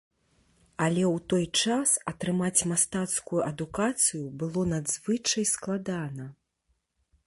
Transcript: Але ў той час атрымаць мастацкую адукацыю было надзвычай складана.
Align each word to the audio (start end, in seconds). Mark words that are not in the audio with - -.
Але 0.85 1.03
ў 1.15 1.25
той 1.33 1.45
час 1.65 1.93
атрымаць 2.13 2.65
мастацкую 2.73 3.41
адукацыю 3.51 4.25
было 4.41 4.61
надзвычай 4.75 5.43
складана. 5.57 6.25